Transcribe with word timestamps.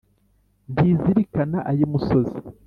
ntikizirikana 0.71 1.57
ay’imusozi, 1.69 2.37